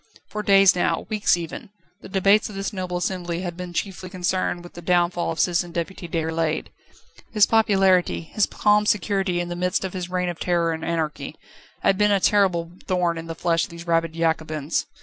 For 0.29 0.41
days 0.41 0.75
now, 0.75 1.05
weeks 1.11 1.37
even, 1.37 1.69
the 2.01 2.09
debates 2.09 2.49
of 2.49 2.55
this 2.55 2.73
noble 2.73 2.97
assembly 2.97 3.41
had 3.41 3.55
been 3.55 3.71
chiefly 3.71 4.09
concerned 4.09 4.63
with 4.63 4.73
the 4.73 4.81
downfall 4.81 5.29
of 5.31 5.39
Citizen 5.39 5.71
Deputy 5.71 6.07
Déroulède. 6.09 6.69
His 7.31 7.45
popularity, 7.45 8.21
his 8.21 8.47
calm 8.47 8.87
security 8.87 9.39
in 9.39 9.49
the 9.49 9.55
midst 9.55 9.85
of 9.85 9.91
this 9.91 10.09
reign 10.09 10.29
of 10.29 10.39
terror 10.39 10.71
and 10.71 10.83
anarchy, 10.83 11.35
had 11.83 11.99
been 11.99 12.09
a 12.09 12.19
terrible 12.19 12.71
thorn 12.87 13.19
in 13.19 13.27
the 13.27 13.35
flesh 13.35 13.65
of 13.65 13.69
these 13.69 13.85
rabid 13.85 14.13
Jacobins. 14.13 14.87